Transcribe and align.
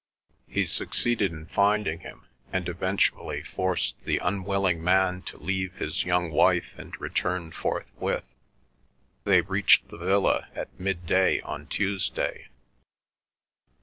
He 0.47 0.65
succeeded 0.65 1.31
in 1.31 1.45
finding 1.45 1.99
him, 1.99 2.25
and 2.51 2.67
eventually 2.67 3.43
forced 3.43 4.03
the 4.03 4.17
unwilling 4.17 4.83
man 4.83 5.21
to 5.29 5.37
leave 5.37 5.75
his 5.75 6.03
young 6.05 6.31
wife 6.31 6.73
and 6.75 6.99
return 6.99 7.51
forthwith. 7.51 8.25
They 9.25 9.41
reached 9.41 9.89
the 9.89 9.99
villa 9.99 10.47
at 10.55 10.79
midday 10.79 11.39
on 11.41 11.67
Tuesday. 11.67 12.47